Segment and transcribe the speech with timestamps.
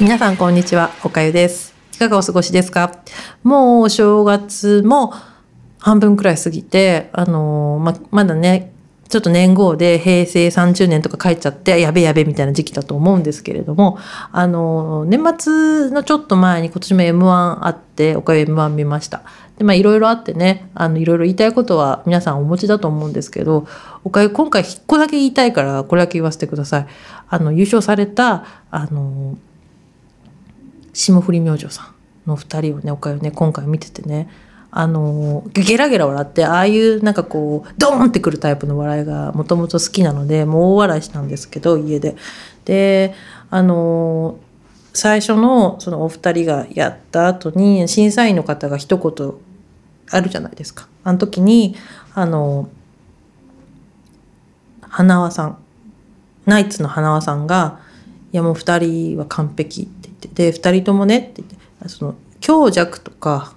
[0.00, 1.74] 皆さんこんにちは、おかゆです。
[1.94, 2.90] いかがお過ごしですか？
[3.42, 5.12] もうお正月も
[5.78, 8.72] 半分くらい過ぎて、あのーま、まだね、
[9.10, 13.98] ちょっと年号で平成30年とか帰っちゃって、やべやべみたいな時期だと思うんですけれども、
[14.32, 19.22] あの年末のちょっと前に今年も M1 あって、おかゆ M1 見ました。
[19.58, 23.66] で、まあいろいろあってね、あの、いろいろ言いたいことは皆さんお持ちだと思うんですけど、
[24.04, 26.86] おかゆ今回一個だけ言いたいから、これだけ言わせてください。
[27.28, 29.36] あの、優勝された、あの
[30.92, 31.92] 霜降り明星さ
[32.26, 34.28] んの2人をねおかゆね今回見ててね
[34.72, 42.16] あのゲラゲラ笑ってああいうなんかこうドーンってくるタイプの笑いがもともと好きなのでもう大笑いしたんですけど家で。
[42.64, 43.14] で
[43.50, 44.38] あの
[44.92, 49.32] 最初のそのお二人がやった後に審査員の方が一言
[50.10, 50.88] あるじゃないですか。
[51.04, 51.76] あの時に
[52.14, 52.68] あの
[54.82, 55.58] 花輪さん
[56.46, 57.80] ナイツの花輪さんが
[58.32, 59.88] 「いやもう2人は完璧」
[60.28, 63.54] ってで2人ともねって言ってその強弱とか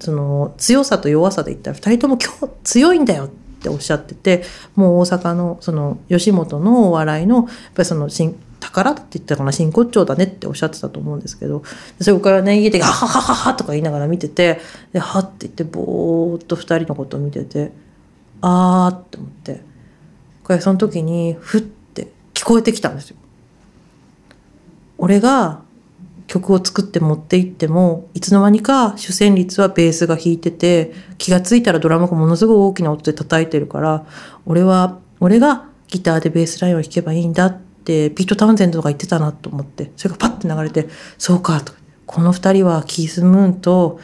[0.00, 2.32] その強さと弱さで言ったら2人とも強
[2.64, 11.62] 強いんだよっておっしゃっててもう大阪のその吉本のお笑いのやっぱりその新宝って言ったかな真骨頂だねっておっしゃってたと思うんですけど
[12.00, 14.60] それからね家で「ははははは」とか言いながら見てて
[14.92, 17.72] で「は」って言ってぼーっと2人のことを見てて
[18.40, 19.62] 「あー」って思って
[20.42, 23.16] これその時にふって聞こえてきたんですよ。
[24.98, 25.62] 俺が
[26.28, 34.06] 曲を作って持っていってもいつの間にか主旋律はベースが弾いてて気がついたらドラムがものすごい大きな音で叩いてるから
[34.46, 41.72] 俺は俺がギターでベースラインを弾けばいいんだってピート・タウンゼンドが言ってたなと思ってそれがパッて流れてそうかと
[42.06, 43.98] この二人はキース・ムーンと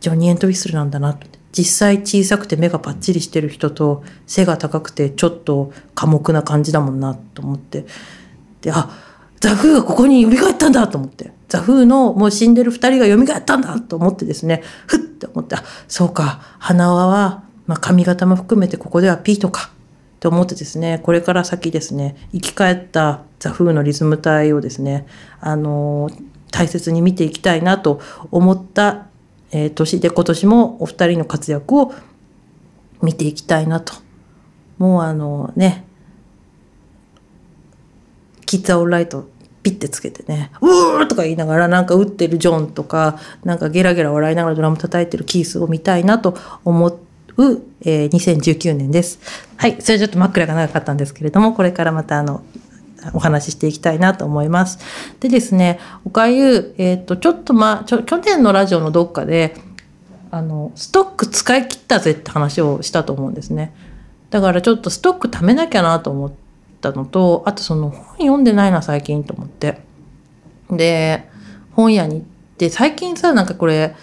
[0.00, 7.84] ジョニー・エント・ウィッスルなんだなと実際小さくて目がパッチリしてる人と背が高くてちょっと寡黙な感じだもんなと思って
[8.62, 8.90] であ
[9.40, 11.32] ザ・フーがここに蘇ったんだと思って。
[11.48, 14.62] ザ・フーのもう死んでる二人が蘇ったんだと思ってですね。
[14.86, 16.40] ふって思ってあそうか。
[16.58, 19.70] 花輪は、まあ、髪型も含めてここではピートか。
[20.18, 21.00] と思ってですね。
[21.02, 22.16] これから先ですね。
[22.32, 25.06] 生き返ったザ・フーのリズム体をですね。
[25.40, 26.10] あの
[26.50, 29.08] 大切に見ていきたいなと思った、
[29.52, 30.00] えー年。
[30.00, 31.94] で今年もお二人の活躍を
[33.02, 33.92] 見ていきたいなと。
[34.78, 35.85] もうあのね。
[38.46, 39.28] キッズ・アオライト
[39.62, 46.98] ピッてつけてね「うー!」とか言いながらなんか打ってるジョンとかなんかゲラゲラ笑いながらドラム叩いてるキースを見たいなと思う、
[47.82, 49.18] えー2019年です。
[49.56, 52.42] はいそれちょっと真っ暗が長かったんですけれどもこれからまたあの
[53.12, 54.78] お話ししていきたいなと思います。
[55.18, 59.56] でですねおかゆ、えー、とちょっとまあちょ去年のラジオのどっかで
[60.30, 63.74] あのストック使い切ったぜって話をしたと思うんですね。
[64.30, 66.45] だからちょっとストック貯めなきゃなと思って
[66.80, 69.80] たのとあとその本読んでないな最近と思って。
[70.70, 71.28] で
[71.72, 72.22] 本屋に行っ
[72.58, 73.94] て最近さなんかこれ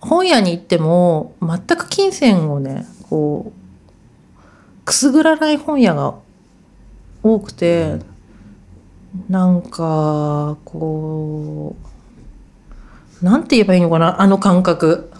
[0.00, 6.14] 本屋に行っても全く金銭をねこうくすぐらない本屋が
[7.22, 7.98] 多くて
[9.28, 11.76] なんかこ
[13.22, 15.10] うなんて言えばいいのかなあの感覚。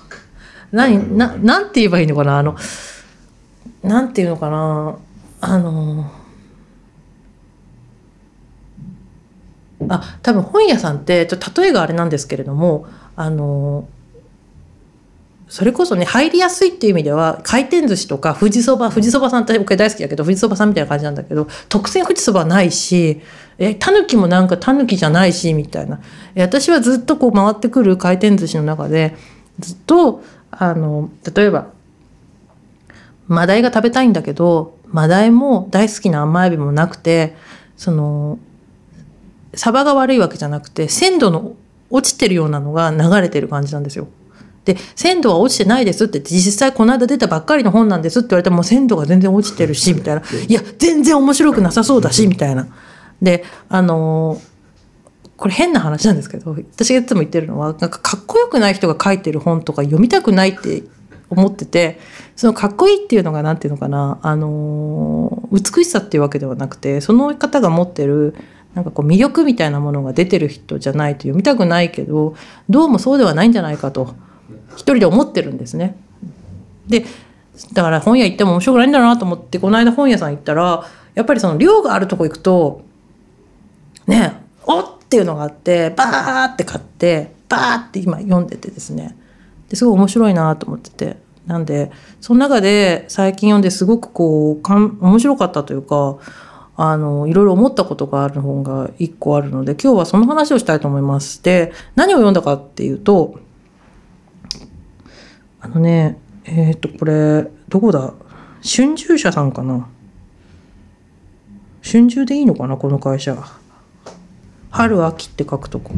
[0.72, 2.56] 何ななんて言えばいいのかなあの
[3.82, 4.96] なんていうのかな
[5.40, 6.10] あの
[9.88, 12.86] あ多分本屋さんってちょ例えがあれなんですけれども
[13.16, 13.88] あの
[15.48, 23.20] それこそね入りやすいっていう意味では回転寿司とか富士そば富士そばさんって僕大好きだけど富士そばさんみたいな感じなんだけど特選富士そばないし
[23.58, 26.00] えタヌキもなんかタヌキじゃないしみたいな。
[26.36, 29.16] 私はずっとこう回ってくる回転寿司の中で
[29.58, 31.68] ずっとあの例えば
[33.26, 37.36] マダイが食べたいんだけどマダイも大好きな甘エビもなくて
[37.76, 38.38] その
[39.54, 41.54] サバが悪いわけじゃなくて鮮度の
[41.90, 44.08] 落ちてるようなのが流れてる感じなんですよ。
[44.64, 52.68] で鮮度は落ちてないですって実際この間出たばっかりの本なんですって言われても鮮度が全然落ちてるしみたいないや全然面白くなさそうだしみたいな。
[53.22, 54.50] であのー
[55.40, 60.82] これ変な話なんですけど私がいつも言ってるのはなんかかっこよくない人が書いてる本とか読みたくないって
[61.30, 61.98] 思ってて
[62.36, 68.34] そのかっこいいっていうのが何ていうのかな、あのー美しさっていうわけではなくてその方が持ってる
[68.74, 72.34] なんかこう魅力みたいなものが出てる人じゃないと読みたくないけど
[72.68, 74.14] どうもそうではないんじゃないかと
[74.72, 75.96] 一人で思ってるんですね。
[76.86, 77.04] で
[77.72, 82.82] だから本屋行っても面白くないんだなと思ってこの間本屋さん行ったらやっぱりその量があるとこ行くと
[84.06, 84.32] ね
[84.64, 89.16] おっていうのがあってバーって買ってバーって今読んでてですね
[89.68, 91.90] ですごい面白いなと思っててなんで
[92.20, 96.18] その中で最近読んですごくこうかん面白かったというか
[96.82, 103.38] あのいろいろ思ったことがある本が一個あるので今日はその話をしたいと思いますで何を読んだかっていうと
[105.60, 108.14] あのねえっ、とこれどこだ？
[108.62, 109.90] 春秋社さんかな？
[111.82, 112.78] 春秋でいいのかな？
[112.78, 113.36] この会社。
[114.70, 115.92] 春秋って書くとこ。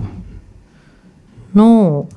[1.54, 2.08] の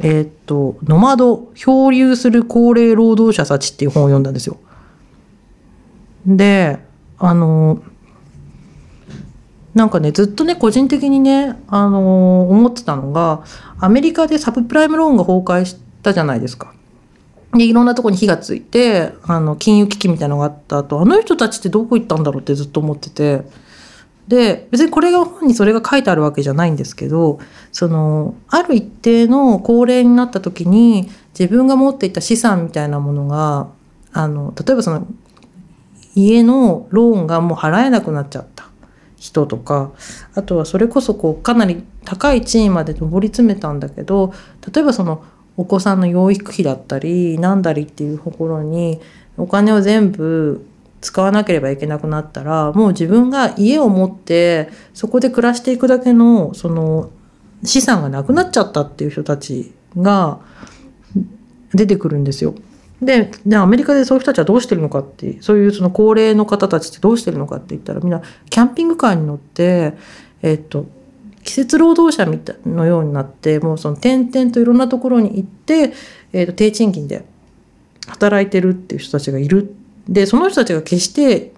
[0.00, 4.56] えっ、と「ノマド漂流する高齢労働者たち」っていう本を読んだんですよ。
[6.26, 6.80] で
[7.20, 7.80] あの
[9.78, 13.44] なんかねずっとね個人的にね、あの思ってたのが
[13.78, 16.74] アメリカでサブプライムローンが崩壊したじゃないですか。
[17.54, 23.44] でいろんなとこに火がついてあの金融危機みたいなのがあった後あの人たちってどこ行ったんだろうってずっと思ってて
[24.26, 27.38] で別にこれが本にそれが書いてあるわけじゃないんですけど
[27.72, 31.08] そのある一定の高齢になった時に
[31.38, 33.70] 自分が持っていた資産みたいなものが
[34.12, 35.06] あの例えばその
[36.14, 38.57] 家のローンがもう払えなくなっちゃった
[39.18, 39.92] 人とか
[40.34, 44.32] あとはそれこそこうかなり高い地位まで上り詰めたんだけど
[44.72, 45.24] 例えばその
[45.56, 49.00] お子さんの養育費だったりなんだりっていうところに
[49.36, 50.64] お金を全部
[51.00, 57.10] 使わなければいけなくなったらもう自分が家を持ってそこで暮らしていくだけのその
[57.64, 60.38] 資産がなくなっちゃったっていう人たちが
[61.74, 62.54] 出てくるんですよ。
[63.00, 69.94] でアメリカでそういう人たちはどうしてるのかってそういうその高齢の方たちってどうしてるのかって言ったらみんなキャンピングカーに乗って
[70.42, 70.86] えっと
[71.44, 75.94] 季節労働者みたいのようになってもうその転々といろんなところに行って、
[76.32, 77.24] えー、と低賃金で
[78.08, 79.74] 働いてるっていう人たちがいる。
[80.08, 81.52] でその人たちが決して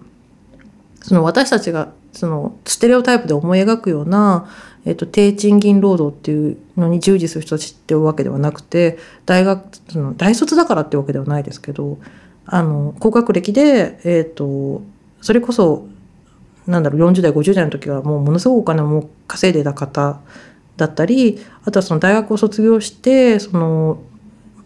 [1.01, 4.49] その私たちがそのステレオタイプで思い描くような、
[4.85, 11.99] えー、と低賃金労働っていうのに従事する人たちってわけではなくて大学その大卒だからってわけではないですけど
[12.45, 14.81] あの高学歴で、えー、と
[15.21, 15.87] それこそ
[16.67, 20.19] なんだろう40代50代の時はもうものすごくお金を稼いでた方
[20.77, 24.01] だったりあとはその大学を卒業してその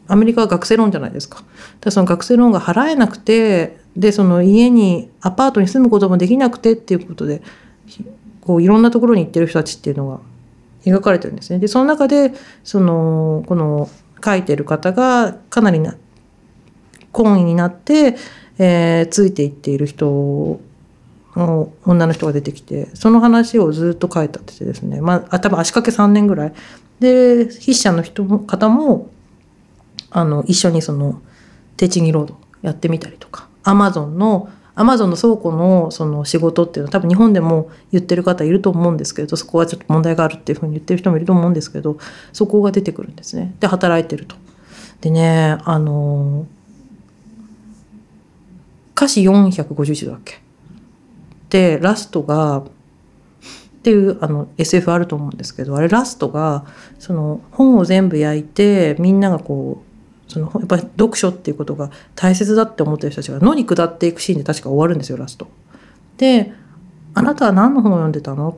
[0.08, 1.44] アメリカは学生ローンじゃないですか。
[1.82, 7.42] だその学生ローンが払えなくてでその家にアパートに住むこともできなくてっていうことで
[8.46, 10.20] こういろんなところに行ってる人たちっていうのが
[10.86, 11.60] 描かれてるんですね。
[11.60, 12.34] でその中で
[12.64, 13.90] そのこの
[14.24, 15.96] 書いてる方がかなりな
[17.12, 18.18] 懇意になって、
[18.58, 20.60] えー、ついていっている人
[21.36, 26.54] の女の人が出てきてその話をずっと書いたってですね、まあ、多分足掛け3年ぐらい
[27.00, 29.10] で筆者の人も方も
[30.12, 31.22] あの一緒にその
[31.78, 41.98] 低賃金労働やってみたりとかアマゾンのアマゾンの倉庫のその仕事っていうのは多分日本でも言ってる方いると思うんですけどそこはちょっと問題があるっていうふうに言ってる人もいると思うんですけど
[42.34, 44.36] そこが出てくるんですねで働いてると。
[45.02, 46.46] でねあの
[48.96, 50.42] 歌詞451だっけ？
[51.50, 52.64] でラストがっ
[53.84, 56.66] ていうあの SF あると思うんですけどあれラストが
[56.98, 59.95] その本を全部焼いてみんながこう
[60.28, 65.48] そのやっぱり読書っていうことが大切だって思ってる人たちが野に下っていくシーンで確か終わるんですよラスト。
[66.18, 66.54] で
[67.14, 68.58] あなたは何の本を読んでたの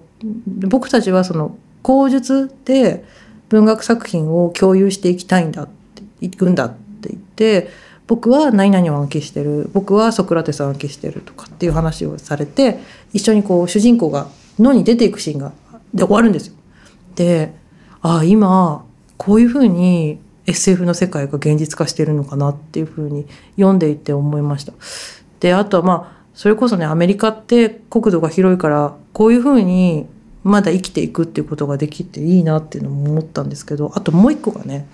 [0.68, 3.06] 僕たちはその口述で
[3.50, 7.70] 文学作品を共有していきたいんだっていくんだって言って
[8.08, 12.80] 僕は何々を暗記してる僕はソクラテスを暗記してるとかっていう話をされて
[13.14, 15.52] 一緒にこう主人公が野に出ていくシーンが
[15.94, 16.56] で終わるんですよ。
[17.16, 17.54] で
[18.02, 18.86] ああ今
[19.18, 23.28] こういうふうに SF の世界が現実化してるのかなっていうふうに
[23.58, 24.74] 読んでいて思いました。
[25.40, 30.08] であとはまあそれこそねアメリカって国土が広いからこういうふうに
[30.44, 34.88] まだ生きていくっていうことができていいなっていうのも思ったんですけどあともう一個がね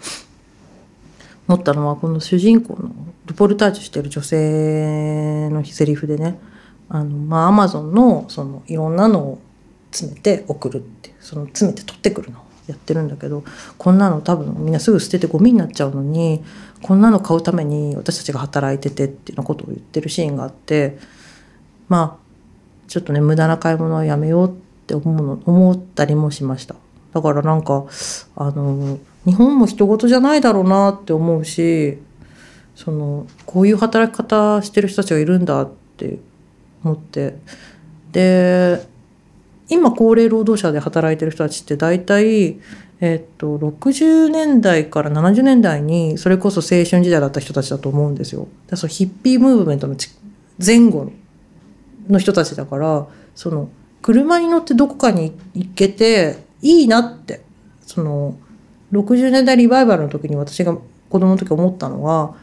[1.47, 2.91] 思ったのはこの主人公の
[3.25, 6.39] ルポルタージュしてる女性のセリフでね
[6.89, 9.41] あのまあアマゾンのそのいろんなのを
[9.91, 13.43] 詰めて送るってその詰めて取ってくるのやってるんだけど
[13.77, 16.43] こんなの多分みんなすぐ捨ててゴミになっちゃうのに
[16.81, 20.97] こんなの買うために私たちが働いててっていうようなことを言ってるシーンがあって
[21.89, 22.23] まあ
[22.87, 24.51] ちょっとね無駄な買い物はやめようっ
[24.85, 26.75] て思うの思ったりもしました。
[27.13, 27.85] だからなんか
[28.35, 31.99] あの日本も人事じゃないだろうなって思うし
[32.75, 36.19] そのこういう働き方してる人たちがいるんだって
[36.83, 37.37] 思って
[38.11, 38.85] で
[39.69, 42.59] 今高齢労働者で働いてる人たちって大体
[42.99, 48.47] えっと60年代から70年代にそれこそ青春時代だった人たちだと思うんですよ。
[48.67, 49.95] だそのヒッピームーブメントの
[50.63, 51.11] 前後
[52.07, 53.69] の人たちだからその
[54.01, 57.41] 車に乗ってどこかに行けていいなって
[57.85, 58.37] その
[58.91, 60.77] 60年代リバイバルの時に私が
[61.09, 62.35] 子供の時思ったのは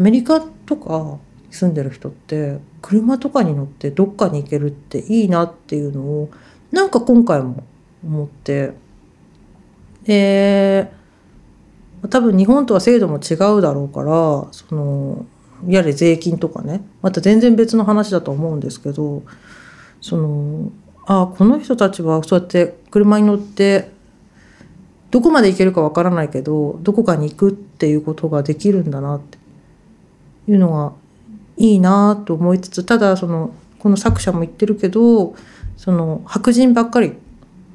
[0.00, 1.18] アメリカとか
[1.50, 6.30] 住んでる人って車とかに乗ってどっかに行けるっていいなっていうのを
[6.72, 7.64] なんか今回も
[8.04, 8.72] 思って。
[10.04, 10.90] で
[12.08, 15.26] 多分日本とは制度も違うだろうからその
[15.66, 16.82] いわゆる税金とかね。
[17.02, 19.22] また全然別の話だと思うんですけど
[20.00, 20.70] その
[21.06, 23.90] あこの人たちはそうやって車に乗って
[25.10, 29.38] どこまで行けるかわからないけどどこかに行くっていうことができるんだなって。
[30.48, 30.92] いうのが
[31.56, 35.34] いいなと思いつつただそのこの作者も言ってるけど
[35.78, 37.14] その白人ばっかり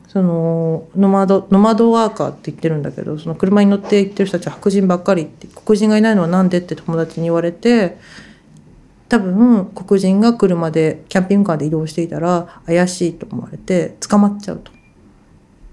[0.10, 7.98] そのノマドノマドワーカーって言ってるんだけどその車に乗って行ってる人たちは白人ばっかりって黒人がいないのは何でって友達に言われて
[9.08, 14.72] 多分黒人が車でキャンピングカーで移動していたら怪しいと思われて捕まっちゃうと。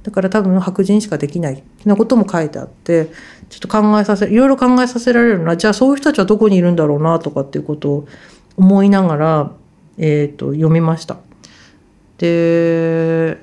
[0.02, 3.10] だから多分白人しかできないなことも書いてあって
[3.50, 8.08] ちょっと考えさせいろいろ考えさせられるなじゃあそういう人たちはどこにいるんだろうなとかっていうことを
[8.56, 9.52] 思いながら、
[9.99, 11.18] えーと、読みました。
[12.20, 13.38] で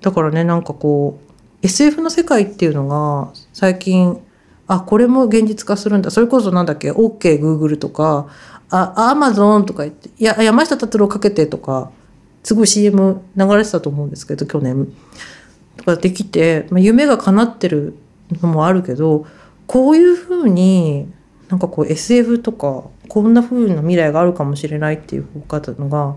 [0.00, 4.20] だからねなんかこう SF の世界っていうのが最近
[4.68, 8.28] あこれも現実化するんだそれこそなんだっけ OKGoogle、とか
[8.70, 11.90] あ Amazon とか言っていや山下達郎かけてとか
[12.44, 14.92] すごい CM 流れてたと思うんですけど去年。
[15.76, 17.96] とかできて、まあ、夢が叶ってる
[18.42, 19.26] のもあるけど
[19.66, 21.10] こういうふうに
[21.48, 26.16] なんかこう SF とかこんな風な未来があるかもしれないっていう方のが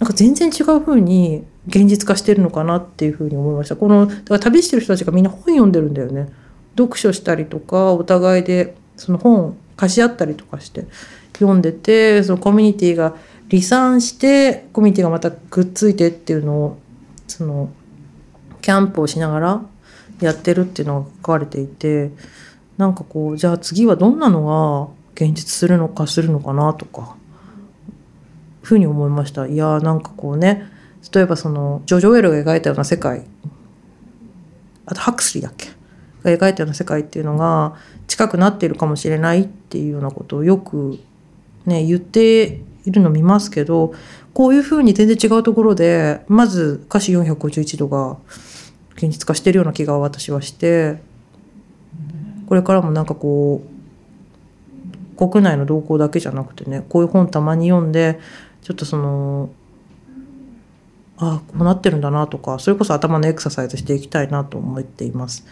[0.00, 3.76] なんか全然違う風に現実化してるのかなっていう風に思いました。
[3.76, 6.28] このだから旅してる人たちがみんな本読んでるんだよね。
[6.76, 10.86] 読書したりとかお互いでその本貸し合ったりとかして
[11.34, 13.14] 読んでてそのコミュニティが
[13.50, 16.78] 離散してコミュニティがまたくっついてっていうのを
[17.26, 17.70] その
[18.62, 19.62] キャンプをしながら
[20.20, 22.10] やってるっていうのが書かれていて
[22.78, 27.19] なんかこうじゃあ次はどんなのが現実するのかするのかなとか。
[28.70, 29.46] ふうに思いました。
[29.46, 30.66] いやなんかこうね
[31.12, 33.26] 例えばそのジョジョエルが描いたような世界。
[34.86, 35.68] あとハクスリーだっけ？
[36.22, 40.98] が描いたような世界っていうのが近くなっているかもしれないっていうようなことをよく
[41.64, 43.94] ね言っているの見ますけど
[44.34, 48.18] こういうふうに全然違うところでまず歌詞451度が
[48.94, 51.00] 現実化してるような気が私はして
[52.46, 53.62] これからもなんかこ
[55.16, 58.18] う国内の動向だけじゃなくてねこういう本たまに読んで
[58.62, 59.50] ちょっとその
[61.18, 65.46] ああこうなってるんだなとかそれこそ頭のエクササイズしていきたいなと思っています。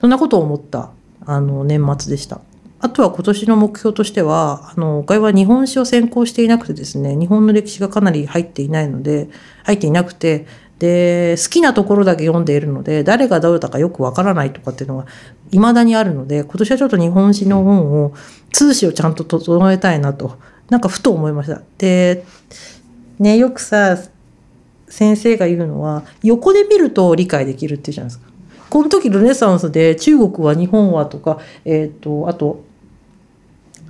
[0.00, 0.90] そんなことを思った
[1.26, 2.40] あの年末でした。
[2.82, 9.28] あとは今年の目標としては、あの、外は日本史を専攻していなくてですね、日本の歴史がかなり入っていないので、
[9.64, 10.46] 入っていなくて、
[10.78, 15.04] で、好きなところだけ読んでいるので、誰がどうだかよくわからないとかっていうのが
[15.50, 18.14] 未だにあるので、今年はちょっと日本史の本を、
[18.50, 20.38] 通史をちゃんと整えたいなと、
[20.70, 21.60] なんかふと思いました。
[21.78, 22.24] で、
[23.18, 23.98] ね、よくさ、
[24.88, 28.30] 先生が言うのは、横で見ると理解できるっていうじゃないですか。
[28.70, 32.64] この時ルネサンスで中国は日本はとか、えっ、ー、と、あと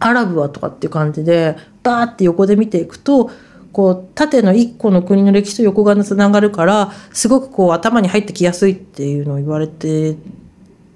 [0.01, 3.31] アラブはとかっていう感じでバーって横で見ていくと
[3.73, 10.17] こう縦の一個の国の歴史と横側につながるからすごくこう頭に入ってきやすいっていうのを言われて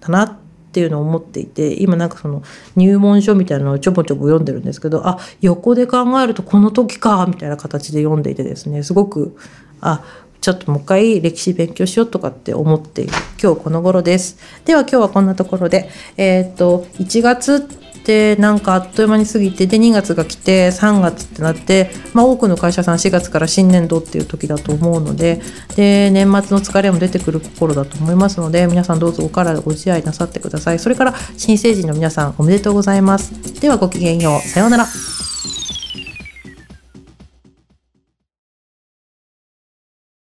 [0.00, 0.36] たなっ
[0.74, 2.42] ていうのを思っていて今なんかその
[2.74, 9.36] 入門書みたいなのをちょぼちょぼ読んでるんですけどあ横で考えるとこの時かみたいな形で読んでいてですねすごく
[9.80, 10.02] あ
[10.40, 13.12] ちょっともう一回歴史勉強しようとかって思っている
[13.42, 14.36] 今日この頃です。
[14.66, 15.88] では今日はこんなところで、
[16.18, 17.66] えっ、と、1月
[18.04, 25.40] でなんかあっという間に過ぎてで2月が来て3月ってなって、まあ、多くの会社さん4月から新年度っていう時だと思うので
[25.74, 30.78] で年末の疲れも出てくる頃だと思いますので皆さんどうぞお体ご自愛なさってください。
[30.78, 33.60] それから新成人の皆さんおめでとうございます。
[33.60, 34.48] ではごきげんよう。
[34.48, 35.13] さようなら。